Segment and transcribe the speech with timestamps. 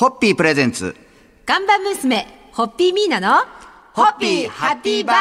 [0.00, 0.96] ホッピープレゼンツ。
[1.44, 3.44] 看板娘、ホッピーミーナの、
[3.92, 5.16] ホッピーハッピーバー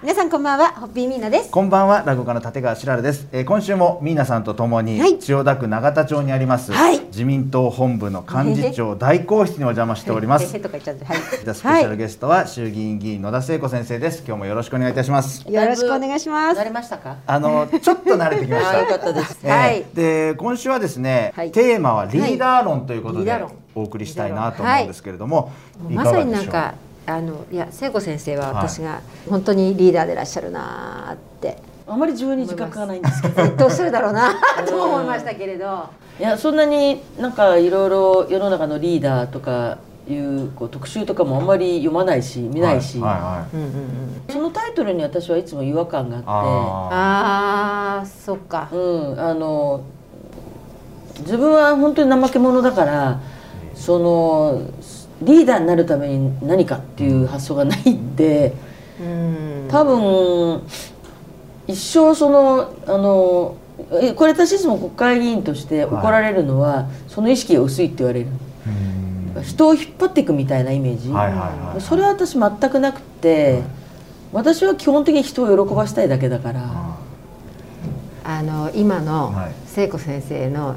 [0.00, 1.50] 皆さんこんばんは、ホッピーミーナです。
[1.50, 3.28] こんばんは、落語家の立川しらるです。
[3.30, 10.56] えー今週もミーナさんとともに、はい千代田区永田町にあります、はい自民党本部の幹事長大公室にお邪魔しております。
[10.56, 11.18] へへとか言っちゃって、はい。
[11.18, 14.24] スペシャルゲストは衆議院議員野田聖子先生です。
[14.26, 15.46] 今日もよろしくお願いいたします。
[15.46, 16.64] よろしくお願いします慣。
[16.64, 17.18] れましたか。
[17.26, 18.78] あのちょっと慣れてきました。
[18.78, 19.38] あよかったです。
[19.42, 25.52] えーはいで今週はですね、はいテーマはリーダー論ということでリーダー論お送りしたいなと思うんですけれども、
[25.88, 26.74] いまさになんか、
[27.06, 31.58] あの、いや、聖子先生は私が本当にリーダーでいらっしゃるなーって。
[31.86, 33.56] あまり自分に自覚がないんですけど。
[33.56, 34.34] どうするだろうな
[34.66, 35.88] と思いましたけれど。
[36.20, 39.78] いやそんなになんかいろいろ世の中のリーダーとか
[40.08, 43.00] いうこう特集とかもあんまり読まないし見ないし。
[44.28, 46.28] そのタイトルに私はいつも違和感があっあ
[47.96, 48.76] ああ、そっかて、。
[48.76, 49.82] うんあの
[51.20, 53.20] 自分は本当に怠け者だから
[53.74, 54.62] その
[55.22, 58.54] リーダーになるために何かっていう発想がないんで。
[59.00, 59.68] うん。
[59.68, 60.62] 多分
[61.66, 63.56] 一生そのあの
[64.00, 68.26] えこれ私いつも国会議員として怒られるのは、その意識が薄いって言われる。
[68.26, 69.42] ーうん。
[69.42, 73.62] 人を引っ張っていくみたいなイメージ、はいはいはいそれは私全くなくて、
[74.32, 76.96] 私は基本的に人を喜ばしたいだけだから、
[78.24, 79.52] あの今のはい。
[79.66, 80.76] 聖子先生の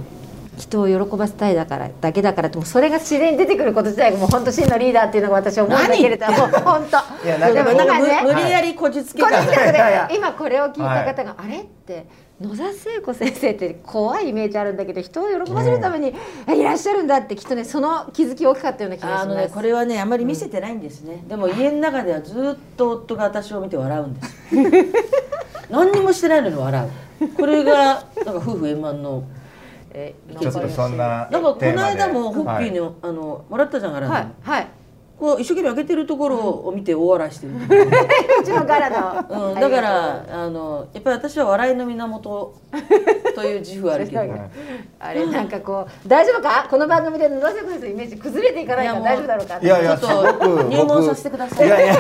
[0.58, 7.28] 人を喜ばせたいだからだけだからってもうそれが自然に出てくること自体がもう本当真のリーダーっていうのが私は思うんだけれども本当。
[7.28, 10.16] いやでもなんか今ね無無理やりこじつけたいやい。
[10.16, 12.06] 今これを聞いた方が、あれって
[12.40, 16.14] 野田聖子先生って怖いイメージあるんだけど人を喜ばせるために
[16.50, 19.24] いらっしゃるんだってきっとねその気づき大きかったような気がします。
[19.24, 24.36] あのねこれはねあまり見せてないんですね、でも家の中ではずっと夫が私を見て笑うんです。
[25.70, 26.88] 何にもしてないのに笑
[27.22, 27.28] う。
[27.30, 29.24] これがなんか夫婦円満の
[29.98, 32.92] えちょっとそんななんかこの間もホッピーに、はい。
[33.02, 34.68] あのもらったじゃんから、はいはい。
[35.18, 37.54] こう一生懸命開けてるところを見て大笑いしてる、
[38.42, 42.54] うちの柄の、うん、だからあのやっぱり私は笑いの源
[43.34, 44.20] という自負はあるけど。
[44.20, 44.32] はい
[45.00, 46.68] あれなんかこう大丈夫か？
[46.70, 51.68] この番組で野田聖子のイメージ崩れていかないから大丈夫だろうかいやいやちょっと入門させてください。
[51.68, 51.96] いやいや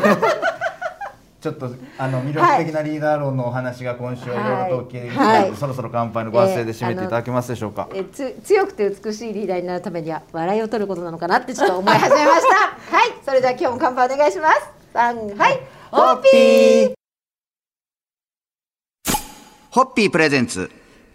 [1.45, 1.69] ちょっと
[1.99, 5.55] あの魅力的なリーダー論のお話が今週はいろいろとお聞きできたので、はい。
[5.55, 12.55] そろそろ乾杯のご発声で締めていただけますでしょうか、えつ強くて美しいリーダーになるためには笑いを取ることなのかなってちょっと思い始めました。
[12.97, 13.13] はい。
[13.23, 14.71] それでは今日も乾杯お願いします。
[14.91, 15.59] 三はい。
[15.91, 16.93] ホッピー。
[19.69, 20.71] ホッピープレゼンツ。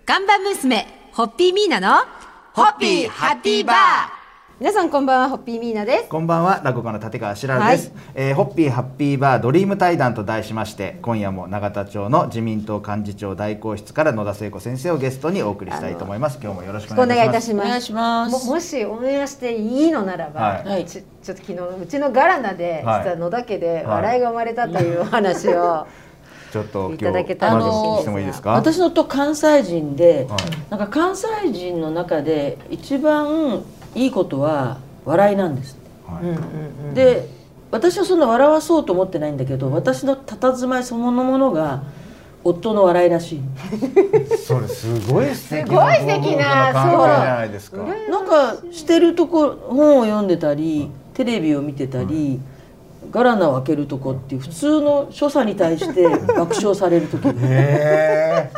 [0.06, 2.04] 看板娘ホッピーミーナの
[2.52, 4.19] ホッピーハッピーバー
[4.60, 6.09] 皆さんこんばんはホッピーミーナです。
[6.10, 16.38] こんばんは落語家の立川しらるです、えーホッピーハッピーバードリーム対談と題しまして今夜も永田町の自民党幹事長代行室から野田聖子先生をゲストにお送りしたいと思います。
[16.43, 17.66] 今日もよろしくおお願い願いいたします。
[17.66, 18.47] お願いします。
[18.48, 20.69] ももしお願いしていいのならば、はい。
[20.69, 20.84] はい。
[20.84, 23.04] ちちょっと昨日うちのガラナで、はい。
[23.04, 25.87] 実は野田家で笑いが生まれたというお話を、
[26.53, 28.50] ちょっと今いただけ日たらまず嬉してもいいですか？
[28.53, 30.41] 私の夫関西人で、はい。
[30.69, 33.62] なんか関西人の中で一番
[33.95, 36.25] いいことは笑いなんですはい。
[36.25, 36.37] うんうん
[36.89, 36.95] うん。
[36.95, 37.28] で
[37.71, 41.83] 私はそんな笑わそうと思ってないんだけど私の佇まいそのものが
[42.43, 43.41] 夫の笑いらしい。
[44.37, 47.77] それすごい素敵すごい素敵なな関係じゃないですか。
[48.11, 52.41] なんかしてるとこ本を読んでたりテレビを見てたり、
[53.11, 57.28] ガラナを開けるとこっていう普通の所作に対して爆笑される時。
[57.28, 58.51] へえ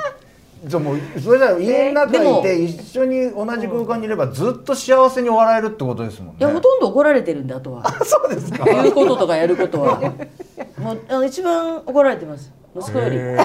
[0.64, 6.36] じゃあもうそれじゃあ家の中にいて一緒に同じ空間にいればずっと幸せに笑えるってことですもんね。
[6.38, 8.64] いやほとんど怒られてるんであとはそうですか。
[8.64, 10.00] 言うこととかやることは。
[10.78, 13.16] もうあの一番怒られてます息子より。
[13.16, 13.36] へ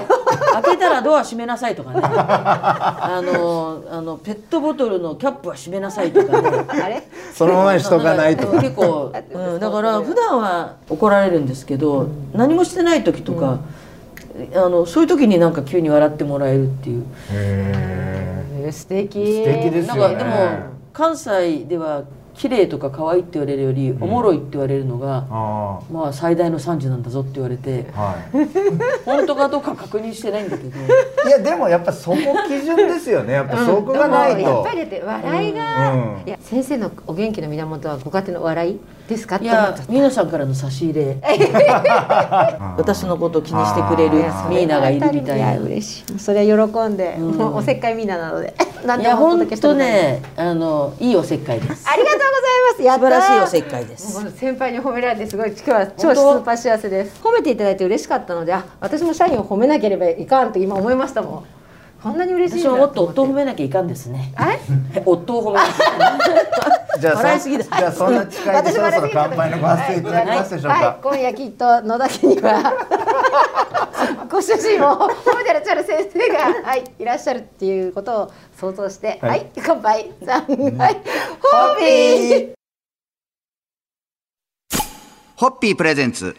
[0.53, 2.01] 開けたらドア閉めなさいとかね。
[2.05, 6.65] あのあのペットボトルのキャップは閉めなさいとかね。
[6.67, 7.01] あれ？
[7.33, 8.47] そのままにしとかないと。
[8.47, 13.59] うん結構、うん、だから普段は怒られるんですけど、何もしてない時とか、
[14.55, 17.03] あのそういう時になんか急に笑ってもらえるっていう。
[17.03, 19.43] へえー素敵。
[19.45, 20.59] 素敵ですなんよねかでも
[20.93, 22.03] 関西では
[22.37, 28.47] 綺麗とか可愛いって言われるより、おもろいって言われるのがあまあ最大の賛辞なんだぞって言われてあはい。
[29.05, 30.69] 本当かどうか確認してないんだけど。
[30.69, 32.17] いやでもやっぱそこ
[32.47, 33.33] 基準ですよね。
[33.33, 34.37] やっぱそこがないと。
[34.37, 36.21] でもやっぱりだって笑いが、うん。
[36.27, 38.79] いや先生のお元気の源はご家庭の笑い
[39.09, 39.37] ですか？
[39.37, 41.17] っいや皆さんからの差し入れ。
[42.77, 44.17] 私のことを気にしてくれる
[44.49, 45.53] ミーナがいるみたいな。
[45.53, 46.19] や嬉しい。
[46.19, 48.53] それは喜んで、おせっかいミーナなので。
[48.85, 51.85] なんいやでもお本当ねあのいいおせっかいです。
[51.91, 52.83] ありがとうございます。
[52.83, 54.31] や素った晴らしいおせっかいです。
[54.31, 61.45] 先輩に褒められてすごい今日は超スーパー幸せです褒めていただいて嬉しかったのであ私も社員を褒めなければいかんと今思いましたもん
[62.01, 64.59] こんなに嬉しいんだ私ももっと夫を褒めめなきゃいかんですねはい
[65.05, 73.86] 夫を褒めなきゃじゃあ笑いすぎだじゃあそんな近いでそろそろ乾杯のご発声いただけますでしょうはい、か今夜きっと野田家には
[74.29, 80.45] ご主人を褒めてらっしゃる先生が、はい、いらっしゃるっていうことを想像して、ははいい、乾杯、さん、
[80.77, 81.01] はい、
[81.41, 82.53] ホッピー。
[85.35, 86.35] ホッピープレゼンツ。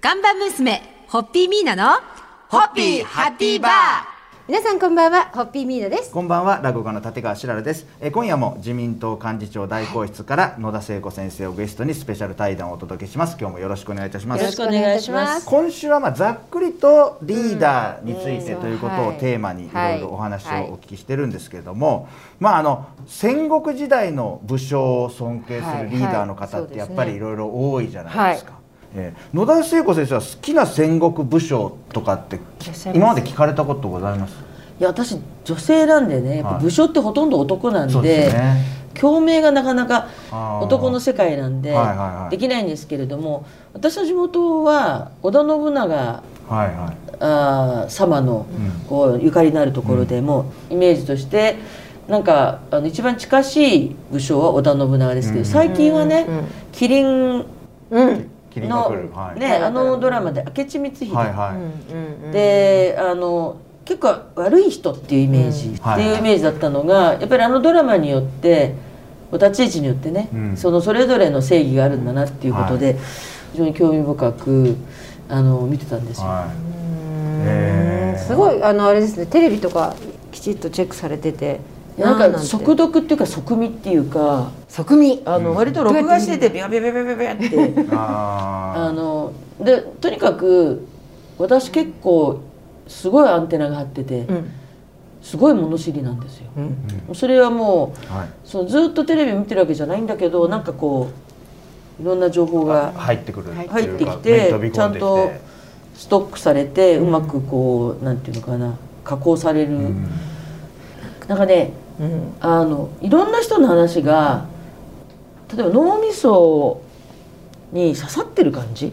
[0.00, 2.00] 看板娘、ホッピーミーナの、
[2.48, 4.11] ホッピーハッピーバー
[4.52, 6.10] 皆さんこんばんは、ホッピーミーナです。
[6.10, 13.38] こんばんは落語家の立川しららです、えー今夜も自民党幹事長代行室から野田聖子先生をゲストにスペシャル対談をお届けします。
[13.40, 14.40] 今日もよろしくお願いいたします。
[14.40, 15.46] よろしくお願いします。
[15.46, 20.62] 今週はまあざっくりとリーダーについてうんということをはいテーマにいろいろお話をはい。
[20.64, 28.61] お聞きしてるんですけれども、まああの戦国時代の武将を尊敬するリーダーの方ってやっぱりいろいろ多いじゃないですか。
[28.94, 32.40] えー野田聖子先生は好きな戦国武将とかって
[32.94, 34.34] 今まで聞かれたことございます？
[34.80, 38.82] いや私女性なんでね武将ってほとんど男なんで,、ね。
[38.94, 40.08] 共鳴がなかなか
[40.60, 41.74] 男の世界なんで
[42.30, 47.16] できないんですけれども私の地元は織田信長はいはい。
[47.20, 48.86] あー様のうん。
[48.88, 51.56] こうゆかりのあるところでもイメージとして
[52.08, 55.44] なんかあの一番近しい武将は織田信長ですけうん。
[55.44, 56.38] ど最近はねうん。
[56.72, 57.46] 麒麟
[57.90, 59.40] うん、キリンが来のる、はい。
[59.40, 61.14] ねあのドラマで明智光秀。
[61.14, 61.56] はいは
[62.30, 65.74] い、であの結構悪い人っていうイメージ、うん。
[65.74, 68.74] っていうイメージだったのがやっぱりあのドラマによって
[69.32, 70.56] 立ち位置によってね、うん。
[70.56, 72.98] そのそれぞれの正義があるんだなっていうことで、
[73.52, 74.76] 非常に興味深く
[75.28, 76.26] あの見てたんですよ。
[76.26, 76.46] は
[78.14, 78.18] い。
[78.18, 79.96] すごい、あの、あれですね、テレビとか
[80.30, 81.60] きちっとチェックされてて。
[81.98, 85.22] なんか速読っていうか速見っていうか側見。
[85.24, 87.86] あの割と録画しててビャビャビャビャビャビャって。
[87.92, 90.86] あ あのでとにかく
[91.38, 92.40] 私結構
[92.88, 94.50] すごいアンテナが張っててうん、
[95.22, 96.46] すごい物知りなんですよ。
[96.56, 98.28] うん、それはもうーはい。
[98.44, 101.08] そのずっとテレビ見てるわけじゃないんだけどなんかこ
[102.00, 105.30] ういろんな情報が入ってくる入入ってきてちゃんと
[105.94, 110.06] ストックされてうまくこうなんていうのかな加工される、うん
[111.28, 114.46] なんかねうん、あのいろんな人の話が
[115.54, 116.82] 例えば脳みそ
[117.72, 118.92] に刺さってる感じ。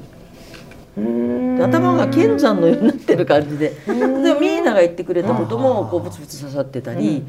[0.95, 3.75] で頭が剣山のようになってる感じで。
[3.87, 4.07] 例えば
[4.39, 7.23] ミーナが言ってくれたこともこうブツブツ刺さってたり。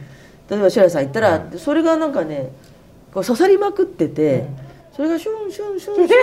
[0.50, 2.50] 例えば白井さん言ったらそれがなんかね
[3.14, 4.46] こう刺さりまくってて
[4.96, 6.14] それがシュンシュンシュンシュンって。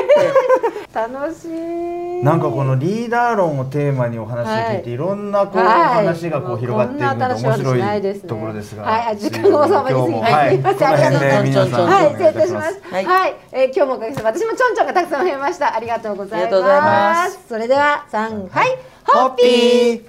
[0.94, 2.24] 楽しい。
[2.24, 4.92] なんかこのリーダー論をテーマにお話を聞いて、はい。
[4.92, 5.64] い、ろんなこう、は
[6.02, 7.46] い話がこう広がっていくのでこんな新しい。
[7.46, 9.02] 話面白ないですねいところですが、はい。
[9.12, 10.20] あ時間がおさまりすぎて。
[10.20, 10.58] い、すい。
[10.58, 12.74] ませんこの辺で皆さんはい、失礼いたしまたします。
[12.74, 12.82] す。
[13.08, 13.32] は、はい。
[13.32, 15.76] いえー今日もおかげさまで私もちょんちょんがたくさん増えました。
[15.76, 16.48] ありがとうございます。
[16.48, 17.40] ありがとうございます。
[17.48, 20.02] それでは三はい、ホッピー。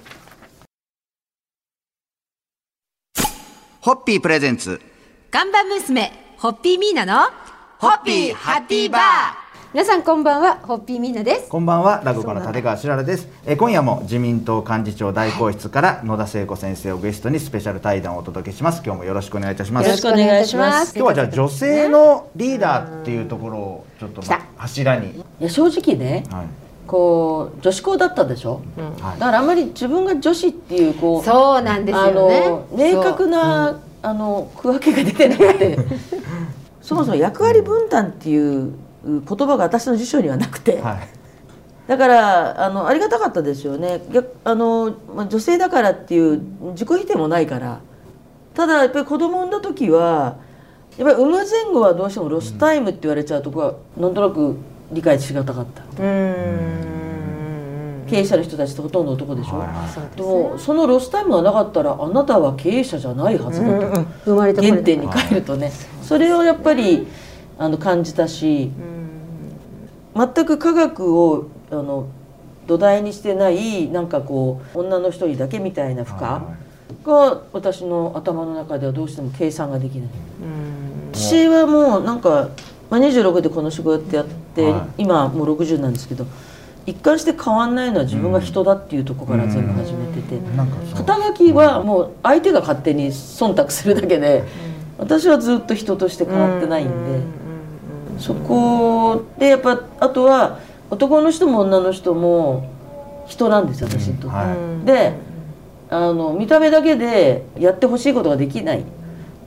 [3.81, 4.21] ホッピー。
[4.21, 4.81] プレゼンツ。
[5.31, 7.29] 看板娘、ホッピーミーナの、
[7.79, 9.01] ホッピーハッピーバー
[9.73, 11.47] 皆さんこんばんは、ホッピーミーナです。
[11.49, 13.27] こんばんは、落語家の立川しららです。
[13.45, 18.81] えー今夜も自民党幹事長代行室から野田聖子先生をゲストにスペシャル対談をお届けします。
[18.83, 19.85] 今日もよろしくお願いいたします。
[19.85, 26.45] よろしくお願いします今日はじゃあ女性のリーダーっていうところをちょっと、ま柱に、いや正直ねはい
[26.87, 28.61] こう女子校だったでしょ？
[28.99, 32.67] はいだからあんまり自分が女子っていうこうそうなんですあよねの。
[32.75, 35.77] 明確な、あの区分けが出てなくて
[36.89, 38.73] そもそも役割分担っていう
[39.05, 41.07] 言葉が私の辞書にはなくて、はい。
[41.87, 44.01] だからあのありがたかったですよね。
[44.11, 47.81] 逆あの、まあ、女性だからっていう自己否定もないから。
[48.55, 50.39] ただやっぱり子供産んだ時は
[50.97, 54.57] やっぱり産む前後はどうしてもロスタイムって言われちゃうとこはなんとなく
[54.91, 55.83] 理解しがたかった。
[55.83, 56.98] うーん。
[58.09, 59.89] 経営者の人たちってほとんど男でしょ、はいはい。
[59.89, 65.71] そうですでもそのロスタイムがなかったらあなたは経営者じゃないはずだと、うんうん生まれた原点に帰るとね。
[66.01, 67.07] それをやっぱり
[67.57, 68.71] あの感じたし
[70.15, 72.07] 全く科学をあの
[72.67, 76.19] 土台にしてないなんかこう女の人にだけみたいな負荷
[77.03, 80.09] が私の頭の中ではどうしても計算ができない。
[81.11, 82.49] 私はもうなんか、
[82.89, 86.25] まあ、26でこの仕事やって、は今もう60なんですけど
[86.89, 90.39] 一貫して変わんないのは自分が人だっていうところから全部始めてて。
[90.95, 94.43] 肩書きはもう相手が勝手に忖度するだけで、
[94.97, 96.93] 私はずっと人として変わってないんで、
[98.17, 102.69] そこでやっぱあとは男の人も女の人も
[103.27, 104.27] 人なんですよ私にと。
[104.27, 104.35] って。
[104.35, 104.85] はい。
[104.85, 105.13] で
[105.91, 108.83] あの見た目だけでやってほしいことができないっ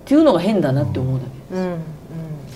[0.05, 1.57] ていうのが変だなって思うだけ。
[1.57, 1.92] うんうん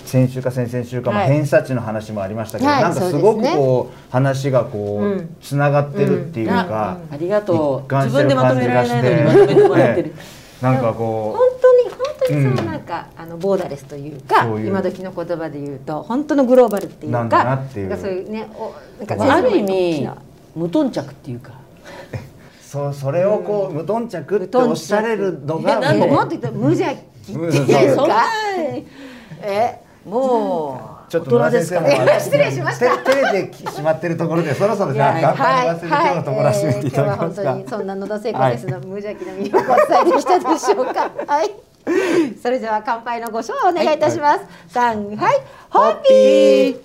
[0.07, 5.35] 先週か先々週か、偏差値の話もありましたけど、はいなんかすごくそうねこう話がこう、うん。
[5.41, 7.93] つながってるっていうか、ありがとう。
[7.93, 10.13] 自分でまとめられないのにまとめてもらってる。
[10.61, 12.71] なんか本こ当に本当にそのうん。
[12.71, 20.17] なんか、あのボーダレスというか今時の言葉で言うと本当のグローバルっていうかなんかそういうねおなんかまあある意味な
[20.55, 21.51] 無頓着っていうか。
[21.51, 22.17] う
[22.65, 26.15] そうそれをこう無頓着っておっしゃれるのがえなんでもう。
[26.15, 28.23] もっと言ったら無邪気ってうんいうか
[29.43, 32.97] えもうちょっと大人ですから野田先生も失礼しました。
[32.97, 36.91] て照れてしまってるところでそろそろじゃあはい乾杯の忘れ今日のところを締めてい。
[36.91, 37.51] ただけますか？
[37.51, 41.11] えー今日は本当にそんな野田聖子先生の無邪気な魅力を伝えてきたでしょうか？
[41.27, 41.51] はい。
[42.41, 44.45] それでは乾杯のご賞をお願いいたします。
[44.67, 46.77] 三、はい、ホッピー。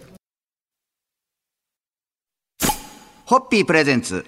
[3.27, 4.25] ホッピープレゼンツ。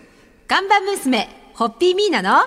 [0.48, 2.40] 看板娘、ホッピーミーナの、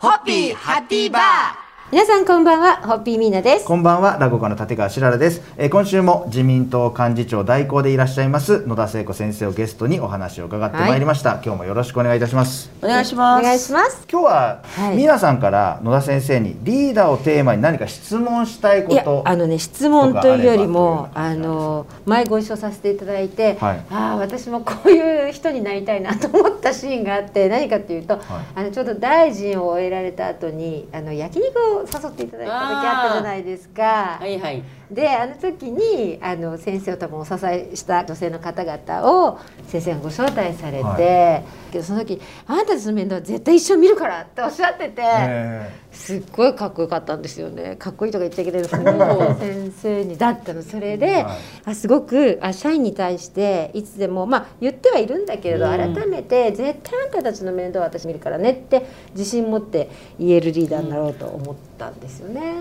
[0.00, 3.64] ホッピーハッピーバー皆さんこんばんは、ホッピーミーナです。
[3.64, 12.70] こんばんは、落語家の立川しららです、えー今週も自民党幹事長代行でいらっしゃいます野田聖子先生をゲストにお話を伺ってまいりました、今日もよろしくお願いいたします。
[12.82, 13.40] お願いします。
[13.40, 14.06] お願いします。
[14.10, 14.96] 今日は、はい。
[14.96, 23.84] 皆さんから野田先生にリーダーをテーマに何か質問したいこいやとあのね質問というよりもあの前ご一緒させていただいて、はい。
[23.90, 28.20] ああ私もこういう人になりたいなと思ったシーンがあって何かっていうと、
[28.54, 34.18] あのちょうど大臣を終えられた後にあの焼肉を誘っていただいた時あったじゃないですか。
[34.20, 34.62] はいはい。
[34.90, 45.02] であの時にあの先生を多分お支えした女性の方々を先生がご招待されて、はけどその時「あなたたちの面倒は絶対一緒に見るから」っておっしゃってて。
[45.04, 47.76] えすっごいかっこよかったんですよね。
[47.80, 50.62] かっこいいとか言っちゃいけないですけど先生にだったの。
[50.62, 51.26] それで、はい。
[51.66, 55.94] あすごくあ社員に対していつでもまあ言ってはいるんだけれど、うん。
[55.94, 62.54] 改めて絶対あんたたちの面倒は私見るからねって自信持って言えるリーダーになろうと思ったんですよね。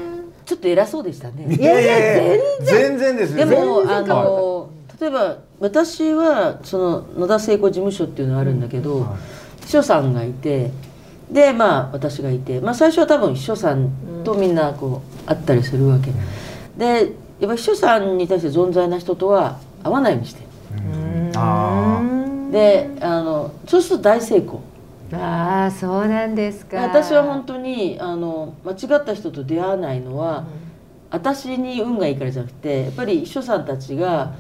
[0.46, 1.46] ちょっと偉そうでしたね。
[1.48, 3.18] ーいやいやいや全然。
[3.18, 4.70] ですでよもあの
[5.00, 9.08] 例えば私はその野田聖子事務所っていうのがあるんだけど、
[9.66, 10.72] 秘書さんがいて
[11.32, 13.92] でまあ私がいて、まあ、最初は多分秘書さん
[14.24, 16.12] とみんなこう会ったりするわけ、
[16.78, 20.42] でやっぱ秘書さんに対して存在な人とは会わないようにして
[21.36, 22.02] あ
[22.52, 24.62] であのそうすると大成功
[25.14, 26.78] ああそうなんですか。
[26.78, 30.46] 私は本当にあの間違った人と出会わないのは、
[31.10, 34.36] 私に運がいいからじゃなくてやっぱり秘書さんたちが、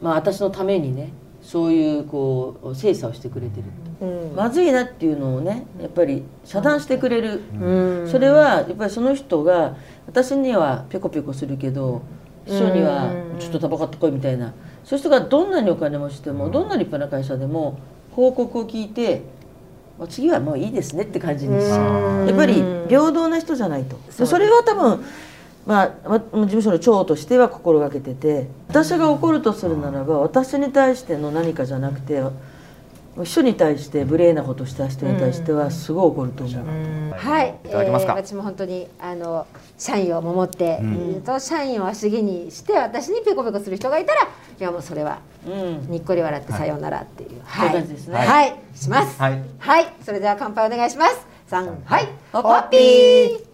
[0.00, 1.12] まあ、私のためにね
[1.42, 3.60] そういうこう精査をしてくれて
[4.00, 4.36] る、うん。
[4.36, 8.08] まずいなっていうのをねやっぱり遮断してくれる、うん。
[8.08, 12.02] それはやっぱりその人が私にはペコペコするけど
[12.46, 13.38] 秘書にはうん。
[13.40, 14.54] ちょっとタバコ買ってこいみたいな。
[14.84, 17.78] そういう人がどんなにお金持ちでもどんな立派な会社でも
[18.12, 19.22] 報告を聞いて
[20.02, 22.54] まあ次はもういいですねって感じにやっぱり
[22.88, 23.96] 平等な人じゃないと。
[24.18, 25.04] でそれは多分
[25.64, 32.20] まあわ事務所の長としては心がけてて私が怒るとするならば私に対しての何かじゃなくて
[33.16, 37.12] 秘書に対して無礼なことした人に対してはすごい怒ると思う。
[37.14, 38.12] はい、いただけますか？
[38.12, 40.92] えー私も本当にあの社員を守って、うん。
[40.94, 44.26] えーと社員を足毛にして私にペコペコする人がいたらい
[44.58, 45.90] やもうそれはうん。
[45.90, 48.16] にっこり笑ってさようならっていう、そういう感じですね。
[48.16, 49.20] はい、します。
[49.20, 49.42] はい。
[49.58, 51.26] はい、それでは乾杯お願いします。
[51.46, 53.51] 三、はい、ホホッピー。